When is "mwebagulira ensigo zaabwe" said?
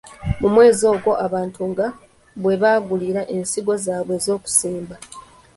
2.41-4.13